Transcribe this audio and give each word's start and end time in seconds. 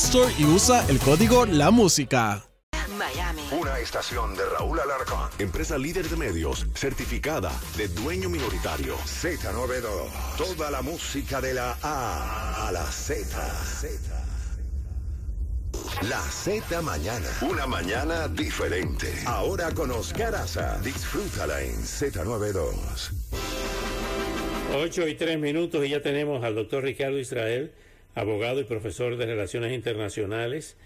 Store 0.00 0.32
y 0.38 0.44
usa 0.46 0.82
el 0.88 0.98
código 0.98 1.44
La 1.44 1.70
Música. 1.70 2.42
Miami. 2.96 3.42
Una 3.52 3.78
estación 3.80 4.34
de 4.34 4.46
Raúl 4.46 4.80
Alarcón. 4.80 5.28
Empresa 5.38 5.76
líder 5.76 6.08
de 6.08 6.16
medios, 6.16 6.66
certificada 6.74 7.52
de 7.76 7.86
dueño 7.88 8.30
minoritario. 8.30 8.96
Z92. 8.96 10.08
Toda 10.38 10.70
la 10.70 10.80
música 10.80 11.42
de 11.42 11.52
la 11.52 11.76
A 11.82 12.68
a 12.68 12.72
la 12.72 12.84
Z. 12.86 13.28
La 16.08 16.20
Z 16.22 16.80
mañana. 16.80 17.28
Una 17.42 17.66
mañana 17.66 18.26
diferente. 18.26 19.12
Ahora 19.26 19.70
con 19.72 19.90
Oscar 19.90 20.34
Aza. 20.34 20.78
Disfrútala 20.80 21.60
en 21.60 21.76
Z92. 21.76 23.10
8 24.74 25.08
y 25.08 25.14
3 25.14 25.38
minutos 25.38 25.84
y 25.84 25.90
ya 25.90 26.00
tenemos 26.00 26.42
al 26.42 26.54
doctor 26.54 26.84
Ricardo 26.84 27.18
Israel 27.18 27.74
abogado 28.14 28.60
y 28.60 28.64
profesor 28.64 29.16
de 29.16 29.26
Relaciones 29.26 29.72
Internacionales. 29.72 30.76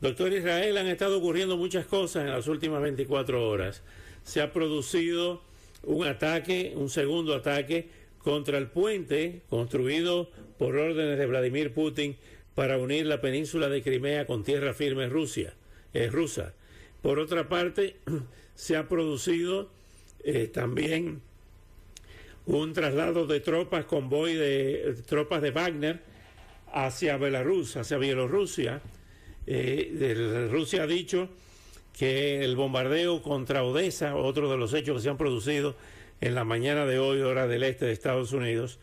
Doctor 0.00 0.32
Israel, 0.32 0.76
han 0.76 0.88
estado 0.88 1.18
ocurriendo 1.18 1.56
muchas 1.56 1.86
cosas 1.86 2.24
en 2.24 2.30
las 2.30 2.48
últimas 2.48 2.82
24 2.82 3.48
horas. 3.48 3.82
Se 4.24 4.40
ha 4.40 4.52
producido 4.52 5.42
un 5.82 6.06
ataque, 6.06 6.72
un 6.76 6.90
segundo 6.90 7.34
ataque 7.34 7.88
contra 8.18 8.58
el 8.58 8.66
puente 8.66 9.42
construido 9.48 10.30
por 10.58 10.76
órdenes 10.76 11.18
de 11.18 11.26
Vladimir 11.26 11.72
Putin 11.72 12.16
para 12.54 12.78
unir 12.78 13.06
la 13.06 13.20
península 13.20 13.68
de 13.68 13.82
Crimea 13.82 14.26
con 14.26 14.42
tierra 14.42 14.74
firme 14.74 15.08
Rusia, 15.08 15.54
es 15.92 16.10
rusa. 16.10 16.54
Por 17.02 17.18
otra 17.18 17.48
parte, 17.48 17.96
se 18.54 18.76
ha 18.76 18.88
producido 18.88 19.70
eh, 20.24 20.48
también 20.48 21.20
un 22.46 22.72
traslado 22.72 23.26
de 23.26 23.40
tropas, 23.40 23.84
convoy 23.84 24.34
de 24.34 24.96
tropas 25.06 25.42
de 25.42 25.50
Wagner, 25.50 26.00
hacia 26.76 27.16
Belarus, 27.16 27.78
hacia 27.78 27.96
Bielorrusia. 27.96 28.82
Eh, 29.46 30.48
Rusia 30.50 30.82
ha 30.82 30.86
dicho 30.86 31.30
que 31.96 32.44
el 32.44 32.54
bombardeo 32.54 33.22
contra 33.22 33.64
Odessa, 33.64 34.14
otro 34.14 34.50
de 34.50 34.58
los 34.58 34.74
hechos 34.74 34.96
que 34.96 35.02
se 35.04 35.08
han 35.08 35.16
producido 35.16 35.74
en 36.20 36.34
la 36.34 36.44
mañana 36.44 36.84
de 36.84 36.98
hoy, 36.98 37.22
hora 37.22 37.46
del 37.46 37.62
este 37.62 37.86
de 37.86 37.92
Estados 37.92 38.32
Unidos, 38.32 38.78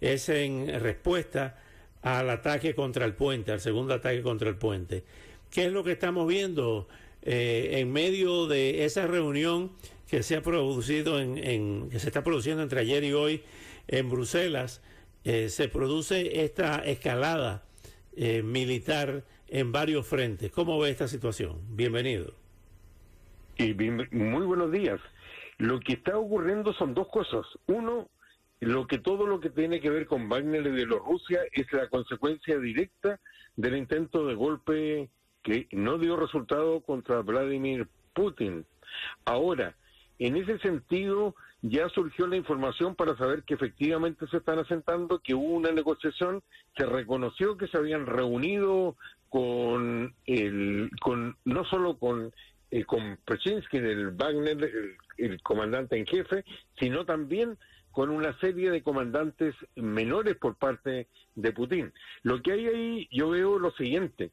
es 0.00 0.30
en 0.30 0.80
respuesta 0.80 1.62
al 2.00 2.30
ataque 2.30 2.74
contra 2.74 3.04
el 3.04 3.12
puente, 3.12 3.52
al 3.52 3.60
segundo 3.60 3.92
ataque 3.92 4.22
contra 4.22 4.48
el 4.48 4.56
puente. 4.56 5.04
¿Qué 5.50 5.66
es 5.66 5.72
lo 5.72 5.84
que 5.84 5.92
estamos 5.92 6.26
viendo 6.26 6.88
eh, 7.20 7.72
en 7.74 7.92
medio 7.92 8.46
de 8.46 8.86
esa 8.86 9.06
reunión 9.06 9.72
que 10.08 10.22
se 10.22 10.36
ha 10.36 10.42
producido 10.42 11.20
en, 11.20 11.90
que 11.90 11.98
se 11.98 12.06
está 12.06 12.24
produciendo 12.24 12.62
entre 12.62 12.80
ayer 12.80 13.04
y 13.04 13.12
hoy 13.12 13.42
en 13.86 14.08
Bruselas? 14.08 14.80
Eh, 15.24 15.48
se 15.48 15.68
produce 15.68 16.44
esta 16.44 16.84
escalada 16.84 17.62
eh, 18.14 18.42
militar 18.42 19.24
en 19.48 19.72
varios 19.72 20.06
frentes. 20.06 20.52
¿Cómo 20.52 20.78
ve 20.78 20.90
esta 20.90 21.08
situación? 21.08 21.60
Bienvenido. 21.70 22.34
Y 23.56 23.72
muy 23.72 24.44
buenos 24.44 24.70
días. 24.70 25.00
Lo 25.56 25.80
que 25.80 25.94
está 25.94 26.18
ocurriendo 26.18 26.74
son 26.74 26.92
dos 26.92 27.08
cosas. 27.08 27.46
Uno, 27.66 28.10
lo 28.60 28.86
que 28.86 28.98
todo 28.98 29.26
lo 29.26 29.40
que 29.40 29.48
tiene 29.48 29.80
que 29.80 29.88
ver 29.88 30.06
con 30.06 30.28
Wagner 30.28 30.66
y 30.66 30.70
Bielorrusia 30.70 31.40
es 31.52 31.72
la 31.72 31.88
consecuencia 31.88 32.58
directa 32.58 33.18
del 33.56 33.78
intento 33.78 34.26
de 34.26 34.34
golpe 34.34 35.08
que 35.42 35.68
no 35.72 35.96
dio 35.96 36.16
resultado 36.16 36.82
contra 36.82 37.22
Vladimir 37.22 37.88
Putin. 38.12 38.66
Ahora, 39.24 39.74
en 40.18 40.36
ese 40.36 40.58
sentido, 40.58 41.34
ya 41.62 41.88
surgió 41.88 42.26
la 42.26 42.36
información 42.36 42.94
para 42.94 43.16
saber 43.16 43.42
que 43.42 43.54
efectivamente 43.54 44.26
se 44.28 44.36
están 44.36 44.58
asentando, 44.58 45.18
que 45.18 45.34
hubo 45.34 45.54
una 45.54 45.72
negociación, 45.72 46.42
se 46.76 46.86
reconoció 46.86 47.56
que 47.56 47.68
se 47.68 47.78
habían 47.78 48.06
reunido 48.06 48.96
con 49.28 50.14
el, 50.26 50.90
con 51.00 51.36
no 51.44 51.64
solo 51.64 51.98
con 51.98 52.32
eh, 52.74 52.84
con 52.84 53.18
Precinsky, 53.24 53.76
el 53.76 54.10
Wagner, 54.10 54.58
el, 55.16 55.40
comandante 55.42 55.96
en 55.96 56.06
jefe, 56.06 56.44
sino 56.76 57.04
también 57.04 57.56
con 57.92 58.10
una 58.10 58.36
serie 58.40 58.68
de 58.72 58.82
comandantes 58.82 59.54
menores 59.76 60.34
por 60.36 60.56
parte 60.56 61.06
de 61.36 61.52
Putin. 61.52 61.92
Lo 62.24 62.42
que 62.42 62.50
hay 62.50 62.66
ahí, 62.66 63.08
yo 63.12 63.30
veo 63.30 63.60
lo 63.60 63.70
siguiente, 63.70 64.32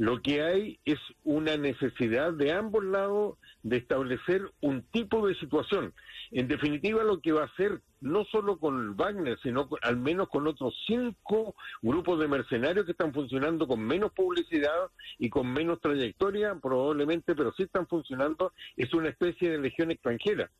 lo 0.00 0.22
que 0.22 0.42
hay 0.42 0.78
es 0.86 0.98
una 1.24 1.58
necesidad 1.58 2.32
de 2.32 2.52
ambos 2.52 2.82
lados 2.82 3.36
de 3.62 3.76
establecer 3.76 4.50
un 4.62 4.80
tipo 4.80 5.26
de 5.26 5.34
situación. 5.34 5.92
En 6.30 6.48
definitiva, 6.48 7.04
lo 7.04 7.20
que 7.20 7.32
va 7.32 7.42
a 7.42 7.48
hacer, 7.52 7.82
no 8.00 8.24
solo 8.24 8.58
con 8.58 8.96
Wagner, 8.96 9.38
sino 9.42 9.68
al 9.82 9.98
menos 9.98 10.30
con 10.30 10.46
otros 10.46 10.74
cinco 10.86 11.54
grupos 11.82 12.18
de 12.18 12.28
mercenarios 12.28 12.86
que 12.86 12.92
están 12.92 13.12
funcionando 13.12 13.68
con 13.68 13.80
menos 13.80 14.10
publicidad 14.12 14.90
y 15.18 15.28
con 15.28 15.52
menos 15.52 15.82
trayectoria, 15.82 16.54
probablemente, 16.54 17.34
pero 17.34 17.52
sí 17.52 17.64
están 17.64 17.86
funcionando, 17.86 18.54
es 18.78 18.94
una 18.94 19.10
especie 19.10 19.50
de 19.50 19.58
legión 19.58 19.90
extranjera. 19.90 20.50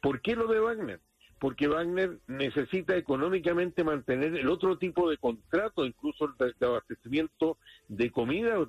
¿Por 0.00 0.20
qué 0.20 0.36
lo 0.36 0.46
de 0.46 0.60
Wagner? 0.60 1.00
Porque 1.44 1.68
Wagner 1.68 2.20
necesita 2.26 2.96
económicamente 2.96 3.84
mantener 3.84 4.34
el 4.34 4.48
otro 4.48 4.78
tipo 4.78 5.10
de 5.10 5.18
contrato, 5.18 5.84
incluso 5.84 6.24
el 6.24 6.54
de, 6.58 6.66
abastecimiento 6.66 7.58
de 7.86 8.10
comida, 8.10 8.66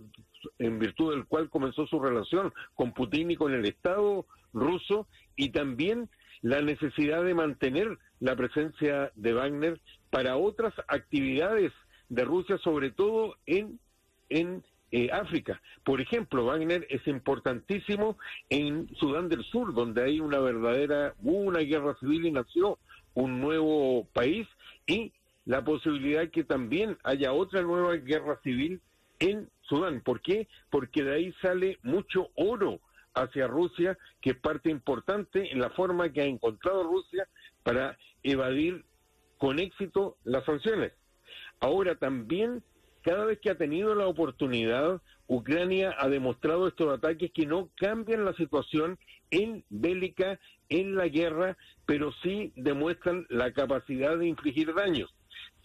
en 0.60 0.78
virtud 0.78 1.14
del 1.14 1.24
cual 1.24 1.50
comenzó 1.50 1.88
su 1.88 2.02
relación 2.02 2.52
con 2.74 2.92
Putin 2.94 3.32
y 3.32 3.38
con 3.38 3.54
el 3.54 3.64
Estado 3.64 4.26
ruso, 4.52 5.08
y 5.38 5.52
también 5.52 6.10
la 6.42 6.62
necesidad 6.62 7.24
de 7.24 7.34
mantener 7.34 7.98
la 8.20 8.36
presencia 8.36 9.10
de 9.16 9.32
Wagner 9.32 9.80
para 10.10 10.36
otras 10.36 10.74
actividades 10.90 11.72
de 12.10 12.26
Rusia, 12.26 12.58
sobre 12.58 12.92
todo 12.92 13.38
en, 13.46 13.80
en 14.28 14.66
eh, 14.92 15.10
África. 15.12 15.62
Por 15.84 16.02
ejemplo, 16.02 16.46
Wagner 16.46 16.86
es 16.90 17.06
importantísimo 17.08 18.18
en 18.50 18.88
Sudán 18.96 19.30
del 19.30 19.44
Sur, 19.44 19.74
donde 19.74 20.04
hay 20.04 20.20
una 20.20 20.40
verdadera, 20.40 21.14
una 21.22 21.60
guerra 21.60 21.96
civil 22.00 22.26
y 22.26 22.32
nació 22.32 22.78
un 23.14 23.42
nuevo 23.42 24.08
país 24.14 24.48
y 24.86 25.12
la 25.46 25.64
posibilidad 25.64 26.30
que 26.30 26.44
también 26.44 26.98
haya 27.04 27.34
otra 27.34 27.62
nueva 27.62 27.96
guerra 27.96 28.40
civil 28.44 28.82
en 29.20 29.50
Sudán. 29.62 30.02
¿Por 30.02 30.22
qué? 30.22 30.48
Porque 30.70 31.04
de 31.04 31.16
ahí 31.16 31.34
sale 31.42 31.80
mucho 31.84 32.30
oro 32.36 32.80
hacia 33.14 33.48
Rusia, 33.48 33.98
que 34.22 34.32
es 34.32 34.38
parte 34.38 34.70
importante 34.70 35.52
en 35.52 35.60
la 35.60 35.70
forma 35.70 36.12
que 36.12 36.22
ha 36.22 36.26
encontrado 36.26 36.84
Rusia 36.84 37.28
para 37.64 37.98
evadir 38.24 38.84
con 39.38 39.60
éxito 39.60 40.18
las 40.24 40.44
sanciones. 40.46 40.92
Ahora 41.60 41.96
también 41.96 42.64
cada 43.06 43.26
vez 43.26 43.40
que 43.40 43.52
ha 43.52 43.56
tenido 43.56 43.94
la 43.94 44.08
oportunidad, 44.08 45.00
Ucrania 45.28 45.96
ha 46.00 46.10
demostrado 46.10 46.68
estos 46.68 46.92
ataques 46.92 47.32
que 47.32 47.46
no 47.46 47.70
cambian 47.76 48.26
la 48.26 48.34
situación 48.34 48.98
en 49.30 49.64
bélica, 49.70 50.40
en 50.70 50.96
la 50.96 51.08
guerra, 51.08 51.56
pero 51.86 52.12
sí 52.24 52.52
demuestran 52.56 53.28
la 53.30 53.54
capacidad 53.54 54.18
de 54.18 54.26
infligir 54.26 54.74
daños. 54.74 55.14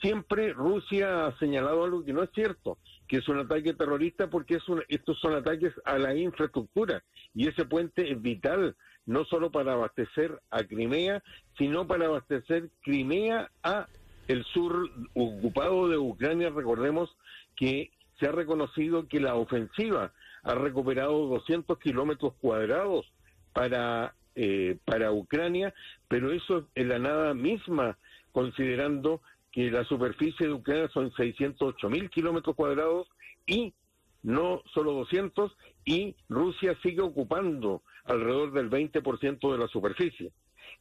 Siempre 0.02 0.52
Rusia 0.52 1.26
ha 1.26 1.38
señalado 1.38 1.84
algo 1.84 2.04
que 2.04 2.12
no 2.12 2.22
es 2.22 2.30
cierto, 2.34 2.76
que 3.08 3.16
es 3.18 3.28
un 3.28 3.38
ataque 3.38 3.72
terrorista 3.72 4.28
porque 4.28 4.56
es 4.56 4.62
estos 4.88 5.18
son 5.18 5.34
ataques 5.34 5.72
a 5.86 5.96
la 5.96 6.14
infraestructura 6.14 7.02
y 7.34 7.48
ese 7.48 7.64
puente 7.64 8.12
es 8.12 8.20
vital 8.20 8.76
no 9.06 9.24
solo 9.24 9.50
para 9.50 9.72
abastecer 9.72 10.38
a 10.50 10.62
Crimea, 10.64 11.22
sino 11.56 11.86
para 11.86 12.04
abastecer 12.04 12.68
Crimea 12.82 13.50
a 13.62 13.88
el 14.28 14.44
sur 14.44 14.90
ocupado 15.14 15.88
de 15.88 15.98
Ucrania. 15.98 16.50
Recordemos 16.50 17.10
que 17.56 17.90
se 18.18 18.26
ha 18.26 18.32
reconocido 18.32 19.08
que 19.08 19.20
la 19.20 19.34
ofensiva 19.34 20.12
ha 20.42 20.54
recuperado 20.54 21.26
200 21.26 21.78
kilómetros 21.78 22.34
cuadrados 22.40 23.06
para, 23.52 24.14
eh, 24.34 24.78
para 24.84 25.12
Ucrania, 25.12 25.74
pero 26.08 26.32
eso 26.32 26.68
es 26.74 26.86
la 26.86 26.98
nada 26.98 27.34
misma, 27.34 27.98
considerando 28.32 29.20
que 29.52 29.70
la 29.70 29.84
superficie 29.84 30.46
de 30.46 30.52
Ucrania 30.52 30.88
son 30.88 31.12
608 31.12 31.90
mil 31.90 32.08
kilómetros 32.10 32.54
cuadrados 32.54 33.08
y 33.46 33.74
no 34.22 34.62
solo 34.74 34.92
200, 34.92 35.56
y 35.84 36.14
Rusia 36.28 36.76
sigue 36.82 37.00
ocupando 37.00 37.82
alrededor 38.04 38.52
del 38.52 38.70
20% 38.70 39.52
de 39.52 39.58
la 39.58 39.66
superficie. 39.68 40.30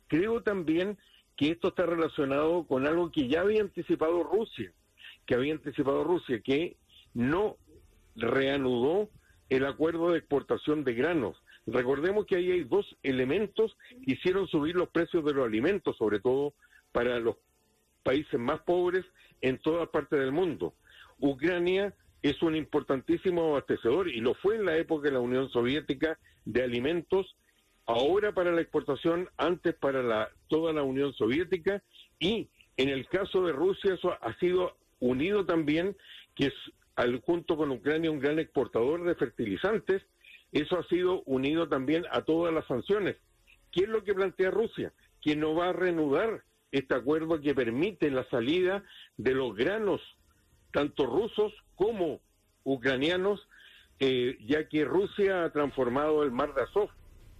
Creo 0.07 0.41
también 0.43 0.97
que 1.39 1.51
esto 1.51 1.69
está 1.69 1.85
relacionado 1.85 2.65
con 2.67 2.85
algo 2.85 3.13
que 3.13 3.29
ya 3.29 3.39
había 3.39 3.61
anticipado 3.61 4.23
Rusia, 4.23 4.73
que 5.25 5.35
había 5.35 5.53
anticipado 5.53 6.03
Rusia, 6.03 6.41
que 6.41 6.75
no 7.13 7.55
reanudó 8.17 9.09
el 9.47 9.65
acuerdo 9.65 10.11
de 10.11 10.17
exportación 10.17 10.83
de 10.83 10.95
granos. 10.95 11.41
Recordemos 11.65 12.25
que 12.25 12.35
ahí 12.35 12.51
hay 12.51 12.65
dos 12.65 12.85
elementos 13.03 13.77
que 14.03 14.11
hicieron 14.11 14.49
subir 14.49 14.75
los 14.75 14.89
precios 14.89 15.23
de 15.23 15.33
los 15.33 15.47
alimentos, 15.47 15.95
sobre 15.95 16.19
todo 16.19 16.55
para 16.91 17.17
los 17.21 17.37
países 18.03 18.37
más 18.37 18.59
pobres 18.63 19.05
en 19.39 19.59
toda 19.59 19.89
parte 19.89 20.17
del 20.17 20.33
mundo. 20.33 20.73
Ucrania 21.19 21.93
es 22.21 22.41
un 22.41 22.57
importantísimo 22.57 23.51
abastecedor 23.51 24.09
y 24.09 24.19
lo 24.19 24.33
fue 24.33 24.57
en 24.57 24.65
la 24.65 24.75
época 24.75 25.07
de 25.07 25.13
la 25.13 25.21
Unión 25.21 25.49
Soviética 25.51 26.19
de 26.43 26.63
alimentos, 26.63 27.37
ahora 27.89 28.33
para 28.33 28.51
la 28.51 28.61
exportación, 28.61 29.29
antes 29.37 29.73
para 29.73 30.03
la, 30.03 30.29
toda 30.47 30.71
la 30.73 30.83
Unión 30.83 31.11
Soviética 31.13 31.81
y 32.19 32.47
en 32.77 32.89
el 32.89 33.07
caso 33.07 33.43
de 33.43 33.51
Rusia 33.51 33.95
eso 33.95 34.15
ha 34.21 34.37
sido 34.37 34.77
unido 34.99 35.43
también, 35.43 35.97
que 36.35 36.47
es 36.47 36.53
al, 36.95 37.19
junto 37.21 37.57
con 37.57 37.71
Ucrania 37.71 38.11
un 38.11 38.19
gran 38.19 38.37
exportador 38.37 39.05
de 39.05 39.15
fertilizantes, 39.15 40.03
eso 40.51 40.77
ha 40.77 40.83
sido 40.83 41.23
unido 41.25 41.67
también 41.67 42.05
a 42.11 42.21
todas 42.21 42.53
las 42.53 42.67
sanciones. 42.67 43.17
¿Qué 43.71 43.85
es 43.85 43.89
lo 43.89 44.03
que 44.03 44.13
plantea 44.13 44.51
Rusia? 44.51 44.93
Que 45.19 45.35
no 45.35 45.55
va 45.55 45.69
a 45.69 45.73
reanudar 45.73 46.43
este 46.71 46.93
acuerdo 46.93 47.41
que 47.41 47.55
permite 47.55 48.11
la 48.11 48.29
salida 48.29 48.83
de 49.17 49.33
los 49.33 49.55
granos, 49.55 49.99
tanto 50.71 51.07
rusos 51.07 51.51
como 51.73 52.21
ucranianos, 52.63 53.47
eh, 53.99 54.37
ya 54.45 54.69
que 54.69 54.85
Rusia 54.85 55.43
ha 55.43 55.51
transformado 55.51 56.21
el 56.21 56.31
mar 56.31 56.53
de 56.53 56.61
Azov 56.61 56.91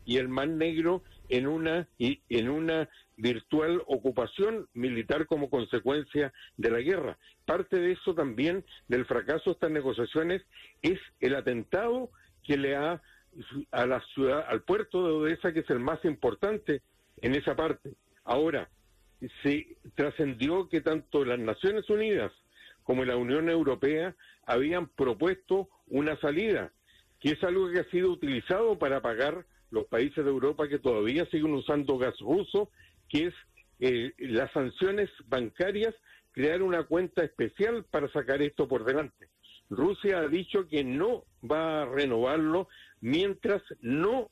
y 0.05 0.17
el 0.17 0.29
mar 0.29 0.47
Negro 0.47 1.03
en 1.29 1.47
una 1.47 1.87
en 1.97 2.49
una 2.49 2.89
virtual 3.17 3.81
ocupación 3.87 4.67
militar 4.73 5.27
como 5.27 5.49
consecuencia 5.49 6.33
de 6.57 6.71
la 6.71 6.79
guerra. 6.79 7.17
Parte 7.45 7.77
de 7.77 7.91
eso 7.91 8.15
también 8.15 8.63
del 8.87 9.05
fracaso 9.05 9.45
de 9.45 9.51
estas 9.51 9.71
negociaciones 9.71 10.41
es 10.81 10.99
el 11.19 11.35
atentado 11.35 12.09
que 12.43 12.57
le 12.57 12.75
ha 12.75 13.01
a 13.71 13.85
la 13.85 14.01
ciudad 14.13 14.45
al 14.47 14.61
puerto 14.61 15.05
de 15.05 15.13
Odessa 15.13 15.53
que 15.53 15.59
es 15.59 15.69
el 15.69 15.79
más 15.79 16.03
importante 16.05 16.81
en 17.21 17.35
esa 17.35 17.55
parte. 17.55 17.93
Ahora, 18.23 18.69
se 19.43 19.75
trascendió 19.95 20.69
que 20.69 20.81
tanto 20.81 21.25
las 21.25 21.39
Naciones 21.39 21.89
Unidas 21.89 22.31
como 22.83 23.05
la 23.05 23.17
Unión 23.17 23.49
Europea 23.49 24.15
habían 24.45 24.87
propuesto 24.87 25.69
una 25.87 26.19
salida, 26.19 26.71
que 27.19 27.31
es 27.31 27.43
algo 27.43 27.69
que 27.69 27.81
ha 27.81 27.89
sido 27.91 28.11
utilizado 28.11 28.79
para 28.79 29.01
pagar 29.01 29.45
los 29.71 29.85
países 29.85 30.23
de 30.23 30.29
Europa 30.29 30.67
que 30.67 30.79
todavía 30.79 31.25
siguen 31.25 31.53
usando 31.53 31.97
gas 31.97 32.17
ruso, 32.19 32.69
que 33.07 33.27
es 33.27 33.33
eh, 33.79 34.13
las 34.17 34.51
sanciones 34.51 35.09
bancarias, 35.27 35.95
crear 36.31 36.61
una 36.61 36.83
cuenta 36.83 37.23
especial 37.23 37.85
para 37.89 38.11
sacar 38.11 38.41
esto 38.41 38.67
por 38.67 38.83
delante. 38.83 39.27
Rusia 39.69 40.19
ha 40.19 40.27
dicho 40.27 40.67
que 40.67 40.83
no 40.83 41.23
va 41.49 41.83
a 41.83 41.85
renovarlo 41.85 42.67
mientras 43.01 43.61
no 43.81 44.29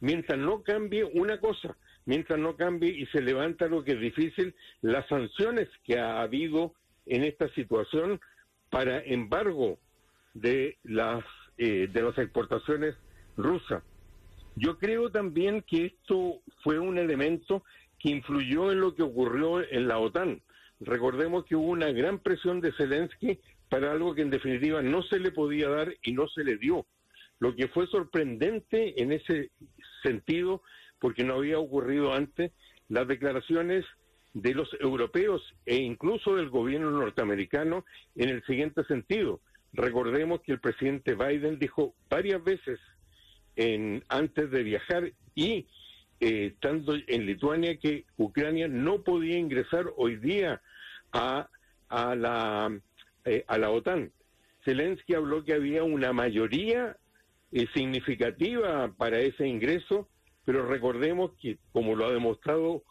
mientras 0.00 0.36
no 0.36 0.64
cambie 0.64 1.04
una 1.04 1.38
cosa, 1.38 1.76
mientras 2.06 2.36
no 2.36 2.56
cambie 2.56 2.90
y 2.90 3.06
se 3.06 3.22
levanta 3.22 3.68
lo 3.68 3.84
que 3.84 3.92
es 3.92 4.00
difícil, 4.00 4.52
las 4.80 5.06
sanciones 5.06 5.68
que 5.84 6.00
ha 6.00 6.20
habido 6.20 6.74
en 7.06 7.22
esta 7.22 7.48
situación 7.54 8.20
para 8.68 9.00
embargo 9.00 9.78
de 10.34 10.78
las 10.82 11.24
eh, 11.56 11.88
de 11.92 12.02
las 12.02 12.18
exportaciones 12.18 12.96
rusas. 13.36 13.84
Yo 14.56 14.78
creo 14.78 15.10
también 15.10 15.62
que 15.62 15.86
esto 15.86 16.40
fue 16.62 16.78
un 16.78 16.98
elemento 16.98 17.64
que 17.98 18.10
influyó 18.10 18.72
en 18.72 18.80
lo 18.80 18.94
que 18.94 19.02
ocurrió 19.02 19.60
en 19.60 19.88
la 19.88 19.98
OTAN. 19.98 20.42
Recordemos 20.80 21.44
que 21.44 21.56
hubo 21.56 21.70
una 21.70 21.90
gran 21.92 22.18
presión 22.18 22.60
de 22.60 22.72
Zelensky 22.72 23.38
para 23.68 23.92
algo 23.92 24.14
que 24.14 24.22
en 24.22 24.30
definitiva 24.30 24.82
no 24.82 25.02
se 25.02 25.18
le 25.18 25.30
podía 25.30 25.68
dar 25.68 25.94
y 26.02 26.12
no 26.12 26.28
se 26.28 26.44
le 26.44 26.56
dio. 26.56 26.84
Lo 27.38 27.54
que 27.54 27.68
fue 27.68 27.86
sorprendente 27.86 29.00
en 29.00 29.12
ese 29.12 29.50
sentido 30.02 30.62
porque 30.98 31.24
no 31.24 31.34
había 31.34 31.58
ocurrido 31.58 32.12
antes, 32.12 32.52
las 32.88 33.08
declaraciones 33.08 33.84
de 34.34 34.54
los 34.54 34.68
europeos 34.80 35.42
e 35.66 35.76
incluso 35.76 36.36
del 36.36 36.48
gobierno 36.48 36.90
norteamericano 36.90 37.84
en 38.14 38.28
el 38.28 38.44
siguiente 38.44 38.84
sentido. 38.84 39.40
Recordemos 39.72 40.40
que 40.42 40.52
el 40.52 40.60
presidente 40.60 41.14
Biden 41.14 41.58
dijo 41.58 41.94
varias 42.08 42.42
veces 42.44 42.78
en, 43.56 44.04
antes 44.08 44.50
de 44.50 44.62
viajar 44.62 45.12
y 45.34 45.66
eh, 46.20 46.52
estando 46.54 46.94
en 47.06 47.26
Lituania 47.26 47.76
que 47.76 48.04
Ucrania 48.16 48.68
no 48.68 49.02
podía 49.02 49.38
ingresar 49.38 49.86
hoy 49.96 50.16
día 50.16 50.60
a, 51.12 51.48
a, 51.88 52.14
la, 52.14 52.78
eh, 53.24 53.44
a 53.46 53.58
la 53.58 53.70
OTAN. 53.70 54.12
Zelensky 54.64 55.14
habló 55.14 55.44
que 55.44 55.54
había 55.54 55.82
una 55.82 56.12
mayoría 56.12 56.96
eh, 57.50 57.66
significativa 57.74 58.92
para 58.96 59.18
ese 59.20 59.46
ingreso 59.46 60.08
pero 60.44 60.66
recordemos 60.66 61.32
que, 61.40 61.58
como 61.72 61.94
lo 61.94 62.06
ha 62.06 62.12
demostrado 62.12 62.82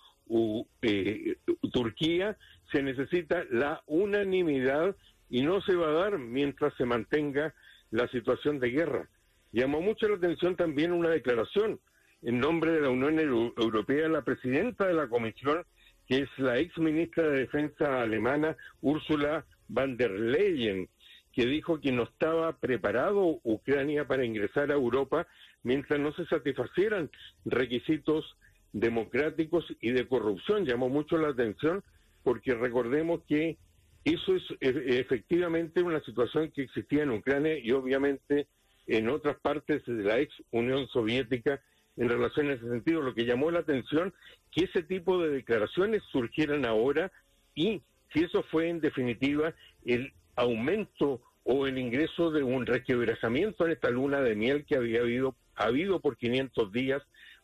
eh, 0.82 1.38
Turquía, 1.72 2.38
se 2.72 2.82
necesita 2.82 3.44
la 3.50 3.84
unanimidad 3.88 4.96
y 5.30 5.42
no 5.42 5.62
se 5.62 5.76
va 5.76 5.90
a 5.90 5.94
dar 5.94 6.18
mientras 6.18 6.74
se 6.76 6.86
mantenga 6.86 7.54
la 7.90 8.08
situación 8.08 8.60
de 8.60 8.70
guerra. 8.70 9.10
Llamó 9.52 9.82
mucho 9.82 10.08
la 10.08 10.16
atención 10.16 10.56
también 10.56 10.92
una 10.92 11.10
declaración 11.10 11.80
en 12.22 12.40
nombre 12.40 12.72
de 12.72 12.82
la 12.82 12.90
Unión 12.90 13.20
Europea, 13.20 14.08
la 14.08 14.24
presidenta 14.24 14.88
de 14.88 14.94
la 14.94 15.10
Comisión, 15.10 15.66
que 16.08 16.20
es 16.20 16.30
la 16.38 16.60
ex 16.60 16.78
ministra 16.78 17.24
de 17.24 17.40
Defensa 17.40 18.02
alemana, 18.02 18.56
Ursula 18.82 19.46
von 19.68 19.98
der 19.98 20.12
Leyen, 20.12 20.88
que 21.34 21.46
dijo 21.46 21.80
que 21.80 21.92
no 21.92 22.04
estaba 22.04 22.58
preparado 22.58 23.40
Ucrania 23.44 24.08
para 24.08 24.26
ingresar 24.26 24.72
a 24.72 24.76
Europa 24.76 25.28
mientras 25.64 26.00
no 26.00 26.14
se 26.14 26.26
satisfacieran 26.26 27.10
requisitos 27.46 28.38
democráticos 28.74 29.66
y 29.82 29.92
de 29.92 30.08
corrupción. 30.08 30.66
Llamó 30.66 30.90
mucho 30.90 31.18
la 31.18 31.30
atención 31.30 31.84
porque 32.24 32.54
recordemos 32.54 33.22
que 33.28 33.58
eso 34.04 34.36
es 34.36 34.44
e, 34.60 35.00
efectivamente 35.00 35.82
una 35.82 36.02
situación 36.02 36.52
que 36.52 36.64
existía 36.64 37.04
en 37.04 37.12
Ucrania 37.12 37.58
y 37.58 37.72
obviamente 37.72 38.48
en 38.88 39.10
otras 39.10 39.38
partes 39.38 39.86
de 39.86 40.04
la 40.04 40.20
ex 40.20 40.34
Unión 40.52 40.88
Soviética 40.88 41.62
en 41.98 42.10
relación 42.10 42.50
a 42.50 42.54
ese 42.54 42.68
sentido. 42.68 43.02
Lo 43.02 43.14
que 43.14 43.26
llamó 43.26 43.52
la 43.52 43.60
atención 43.60 44.14
que 44.52 44.66
ese 44.66 44.84
tipo 44.84 45.22
de 45.22 45.30
declaraciones 45.30 46.04
surgieran 46.12 46.66
ahora 46.66 47.12
y 47.56 47.82
si 48.14 48.24
eso 48.24 48.44
fue 48.44 48.70
en 48.70 48.82
definitiva 48.82 49.54
el 49.86 50.14
aumento 50.36 51.22
o 51.44 51.68
el 51.68 51.78
ingreso 51.78 52.32
de 52.32 52.44
un 52.44 52.66
requebrajamiento 52.66 53.66
en 53.66 53.72
esta 53.72 53.90
luna 53.90 54.22
de 54.22 54.36
miel 54.36 54.66
que 54.66 54.76
había 54.76 55.02
habido, 55.02 55.36
habido 55.56 56.00
por 56.00 56.18
500 56.18 56.72
días 56.72 57.02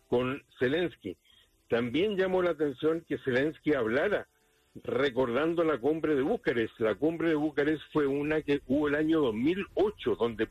con 0.07 0.43
Zelensky. 0.59 1.17
También 1.69 2.15
llamó 2.15 2.41
la 2.41 2.51
atención 2.51 3.03
que 3.07 3.17
Zelensky 3.19 3.73
hablara 3.73 4.27
recordando 4.83 5.63
la 5.63 5.77
cumbre 5.77 6.15
de 6.15 6.21
Bucarest. 6.21 6.79
La 6.79 6.95
cumbre 6.95 7.29
de 7.29 7.35
Bucarest 7.35 7.81
fue 7.91 8.07
una 8.07 8.41
que 8.41 8.61
hubo 8.67 8.87
el 8.87 8.95
año 8.95 9.21
2008, 9.21 10.15
donde 10.15 10.47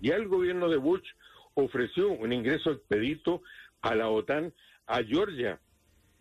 ya 0.00 0.16
el 0.16 0.28
gobierno 0.28 0.68
de 0.68 0.76
Bush 0.76 1.06
ofreció 1.54 2.10
un 2.10 2.32
ingreso 2.32 2.70
expedito 2.70 3.42
a 3.80 3.94
la 3.94 4.08
OTAN, 4.08 4.52
a 4.86 5.02
Georgia. 5.02 5.60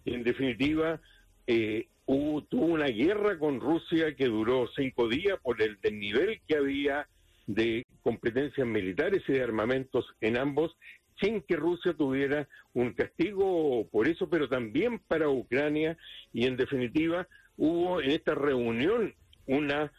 En 0.05 0.23
definitiva, 0.23 0.99
eh, 1.45 1.87
hubo, 2.05 2.43
tuvo 2.43 2.65
una 2.65 2.87
guerra 2.87 3.37
con 3.37 3.59
Rusia 3.59 4.15
que 4.15 4.25
duró 4.25 4.67
cinco 4.75 5.07
días 5.07 5.39
por 5.41 5.61
el 5.61 5.79
desnivel 5.81 6.41
que 6.47 6.55
había 6.57 7.07
de 7.45 7.85
competencias 8.03 8.67
militares 8.67 9.23
y 9.27 9.33
de 9.33 9.43
armamentos 9.43 10.05
en 10.21 10.37
ambos, 10.37 10.75
sin 11.21 11.41
que 11.41 11.55
Rusia 11.55 11.93
tuviera 11.93 12.47
un 12.73 12.93
castigo 12.93 13.87
por 13.89 14.07
eso, 14.07 14.29
pero 14.29 14.47
también 14.49 14.99
para 14.99 15.29
Ucrania 15.29 15.97
y 16.33 16.45
en 16.45 16.57
definitiva 16.57 17.27
hubo 17.57 18.01
en 18.01 18.11
esta 18.11 18.35
reunión 18.35 19.15
una 19.47 19.91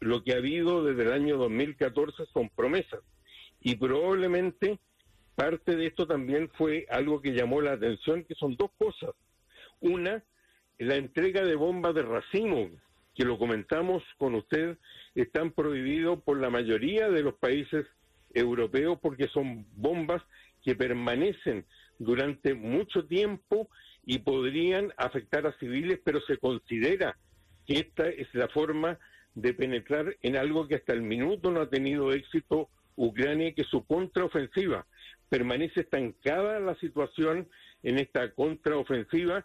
lo 0.00 0.24
que 0.24 0.32
ha 0.32 0.38
habido 0.38 0.84
desde 0.84 1.04
el 1.04 1.12
año 1.12 1.36
2014 1.36 2.26
son 2.32 2.50
promesas 2.50 3.00
y 3.60 3.76
probablemente 3.76 4.78
parte 5.34 5.76
de 5.76 5.86
esto 5.86 6.06
también 6.06 6.50
fue 6.56 6.86
algo 6.90 7.20
que 7.20 7.32
llamó 7.32 7.60
la 7.60 7.72
atención 7.72 8.24
que 8.24 8.34
son 8.34 8.56
dos 8.56 8.70
cosas. 8.78 9.10
Una 9.80 10.22
la 10.78 10.96
entrega 10.96 11.44
de 11.44 11.54
bombas 11.54 11.94
de 11.94 12.02
racimo 12.02 12.68
que 13.14 13.24
lo 13.24 13.38
comentamos 13.38 14.02
con 14.18 14.34
usted 14.34 14.76
están 15.14 15.50
prohibidos 15.52 16.22
por 16.22 16.38
la 16.38 16.50
mayoría 16.50 17.08
de 17.08 17.22
los 17.22 17.34
países 17.34 17.86
europeos 18.34 18.98
porque 19.00 19.28
son 19.28 19.66
bombas 19.74 20.22
que 20.62 20.74
permanecen 20.74 21.64
durante 21.98 22.54
mucho 22.54 23.06
tiempo 23.06 23.70
y 24.04 24.18
podrían 24.18 24.92
afectar 24.98 25.46
a 25.46 25.58
civiles, 25.58 25.98
pero 26.04 26.20
se 26.20 26.36
considera 26.36 27.16
que 27.66 27.78
esta 27.78 28.08
es 28.08 28.32
la 28.34 28.48
forma 28.48 28.98
de 29.34 29.54
penetrar 29.54 30.16
en 30.22 30.36
algo 30.36 30.68
que 30.68 30.76
hasta 30.76 30.92
el 30.92 31.02
minuto 31.02 31.50
no 31.50 31.60
ha 31.60 31.70
tenido 31.70 32.12
éxito 32.12 32.68
Ucrania, 32.96 33.54
que 33.54 33.64
su 33.64 33.84
contraofensiva. 33.84 34.86
Permanece 35.28 35.80
estancada 35.80 36.60
la 36.60 36.74
situación 36.76 37.48
en 37.82 37.98
esta 37.98 38.32
contraofensiva 38.32 39.44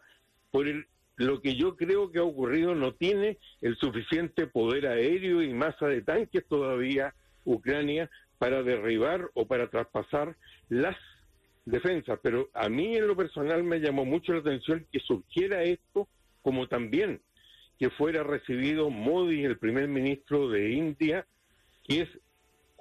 por 0.52 0.68
el, 0.68 0.86
lo 1.16 1.42
que 1.42 1.56
yo 1.56 1.76
creo 1.76 2.12
que 2.12 2.20
ha 2.20 2.24
ocurrido, 2.24 2.76
no 2.76 2.94
tiene 2.94 3.38
el 3.62 3.76
suficiente 3.78 4.48
poder 4.48 4.88
aéreo 4.88 5.42
y 5.42 5.54
masa 5.54 5.88
de 5.88 6.02
tanques 6.02 6.46
todavía 6.48 7.14
Ucrania 7.46 8.10
para 8.38 8.64
derribar 8.64 9.30
o 9.34 9.46
para 9.46 9.70
traspasar 9.70 10.36
las 10.70 10.96
defensas. 11.66 12.20
Pero 12.24 12.50
a 12.54 12.70
mí 12.70 12.96
en 12.96 13.08
lo 13.08 13.16
personal 13.16 13.64
me 13.64 13.80
llamó 13.80 14.06
mucho 14.06 14.34
la 14.34 14.40
atención 14.40 14.86
que 14.92 15.00
surgiera 15.00 15.64
esto, 15.64 16.08
como 16.42 16.68
también 16.68 17.22
que 17.78 17.90
fuera 17.90 18.24
recibido 18.24 18.90
Modi, 18.92 19.44
el 19.44 19.58
primer 19.58 19.88
ministro 19.88 20.50
de 20.50 20.72
India, 20.72 21.26
que 21.84 22.02
es 22.02 22.10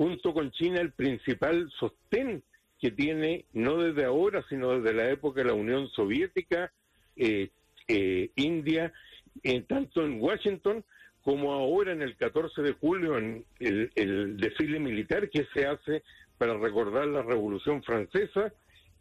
junto 0.00 0.32
con 0.32 0.50
China 0.52 0.80
el 0.80 0.92
principal 0.92 1.70
sostén 1.78 2.42
que 2.80 2.90
tiene, 2.90 3.44
no 3.52 3.76
desde 3.76 4.06
ahora, 4.06 4.42
sino 4.48 4.80
desde 4.80 4.96
la 4.96 5.10
época 5.10 5.42
de 5.42 5.48
la 5.48 5.52
Unión 5.52 5.88
Soviética, 5.90 6.72
eh, 7.16 7.50
eh, 7.86 8.30
India, 8.36 8.94
en, 9.42 9.66
tanto 9.66 10.02
en 10.02 10.18
Washington 10.18 10.82
como 11.20 11.52
ahora 11.52 11.92
en 11.92 12.00
el 12.00 12.16
14 12.16 12.62
de 12.62 12.72
julio 12.72 13.18
en 13.18 13.44
el, 13.58 14.38
desfile 14.38 14.80
militar 14.80 15.28
que 15.28 15.46
se 15.52 15.66
hace 15.66 16.02
para 16.38 16.56
recordar 16.56 17.06
la 17.06 17.20
Revolución 17.20 17.82
Francesa 17.82 18.54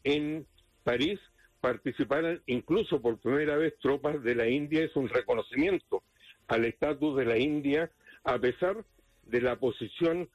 en 0.04 0.46
París 0.84 1.18
participaran 1.62 2.42
incluso 2.46 3.02
por 3.02 3.20
primera 3.20 3.56
vez 3.56 3.74
tropas 3.80 4.22
de 4.22 4.36
la 4.36 4.50
India, 4.50 4.84
es 4.84 4.94
un 4.98 5.08
reconocimiento 5.08 6.04
al 6.50 6.66
estatus 6.66 7.16
de 7.16 7.24
la 7.24 7.38
India 7.38 7.90
a 8.26 8.38
pesar 8.38 8.84
de 9.24 9.42
la 9.42 9.56
posición 9.56 10.28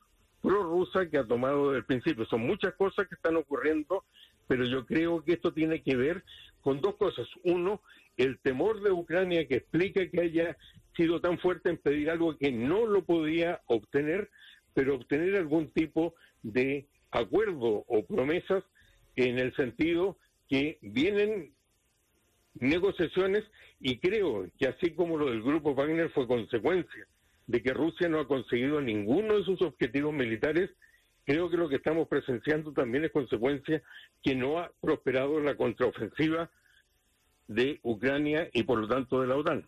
prorrusa 0.45 1.09
que 1.09 1.17
ha 1.17 1.25
tomado 1.25 1.69
desde 1.69 1.79
el 1.79 1.85
principio. 1.87 2.27
Son 2.27 2.43
muchas 2.43 2.75
cosas 2.75 3.09
que 3.09 3.15
están 3.15 3.37
ocurriendo, 3.37 4.05
pero 4.47 4.67
yo 4.67 4.85
creo 4.85 5.25
que 5.25 5.33
esto 5.33 5.55
tiene 5.55 5.83
que 5.83 5.97
ver 5.97 6.23
con 6.61 6.83
dos 6.83 6.97
cosas. 6.97 7.27
Uno, 7.45 7.81
el 8.19 8.39
temor 8.41 8.83
de 8.83 8.93
Ucrania 8.93 9.49
que 9.49 9.57
explica 9.57 10.07
que 10.07 10.21
haya 10.21 10.57
sido 10.95 11.23
tan 11.23 11.39
fuerte 11.39 11.71
en 11.71 11.79
pedir 11.79 12.11
algo 12.11 12.37
que 12.37 12.53
no 12.53 12.87
lo 12.87 13.05
podía 13.05 13.63
obtener, 13.67 14.29
pero 14.75 14.97
obtener 14.97 15.35
algún 15.37 15.71
tipo 15.71 16.15
de 16.43 16.89
acuerdo 17.11 17.85
o 17.89 18.05
promesas 18.05 18.63
en 19.17 19.39
el 19.39 19.57
sentido 19.57 20.19
que 20.47 20.79
vienen 20.83 21.55
negociaciones 22.61 23.45
y 23.81 23.99
creo 23.99 24.47
que 24.59 24.69
así 24.69 24.91
como 24.91 25.17
lo 25.17 25.31
del 25.31 25.43
grupo 25.43 25.75
Wagner 25.75 26.11
fue 26.11 26.27
consecuencia 26.27 27.07
de 27.47 27.63
que 27.63 27.75
Rusia 27.75 28.09
no 28.09 28.21
ha 28.21 28.29
conseguido 28.29 28.81
ninguno 28.81 29.37
de 29.39 29.45
sus 29.45 29.61
objetivos 29.63 30.13
militares, 30.15 30.71
creo 31.25 31.51
que 31.51 31.57
lo 31.57 31.69
que 31.69 31.77
estamos 31.77 32.09
presenciando 32.09 32.73
también 32.73 33.05
es 33.05 33.13
consecuencia 33.13 33.83
que 34.23 34.35
no 34.35 34.59
ha 34.59 34.71
prosperado 34.81 35.41
la 35.41 35.57
contraofensiva 35.57 36.51
de 37.49 37.81
Ucrania 37.83 38.49
y 38.53 38.63
por 38.63 38.79
lo 38.79 38.89
tanto 38.89 39.21
de 39.21 39.27
la 39.27 39.37
OTAN. 39.37 39.67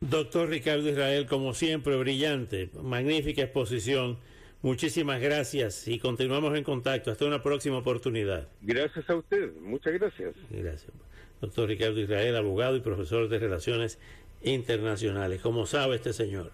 Doctor 0.00 0.50
Ricardo 0.50 0.88
Israel, 0.88 1.26
como 1.26 1.54
siempre, 1.54 1.96
brillante, 1.96 2.70
magnífica 2.82 3.42
exposición. 3.42 4.18
Muchísimas 4.60 5.20
gracias 5.20 5.88
y 5.88 5.98
continuamos 5.98 6.56
en 6.56 6.64
contacto. 6.64 7.10
Hasta 7.10 7.24
una 7.24 7.42
próxima 7.42 7.78
oportunidad. 7.78 8.48
Gracias 8.60 9.08
a 9.08 9.16
usted, 9.16 9.52
muchas 9.60 9.94
gracias. 9.94 10.34
Gracias. 10.50 10.92
Doctor 11.40 11.68
Ricardo 11.68 12.00
Israel, 12.00 12.36
abogado 12.36 12.76
y 12.76 12.80
profesor 12.80 13.28
de 13.28 13.38
Relaciones 13.38 13.98
Internacionales. 14.44 15.40
Como 15.40 15.66
sabe 15.66 15.96
este 15.96 16.12
señor. 16.12 16.52